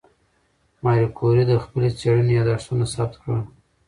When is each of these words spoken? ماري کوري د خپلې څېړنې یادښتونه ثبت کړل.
ماري 0.83 1.07
کوري 1.17 1.43
د 1.47 1.53
خپلې 1.63 1.89
څېړنې 1.99 2.33
یادښتونه 2.37 2.85
ثبت 2.93 3.13
کړل. 3.21 3.41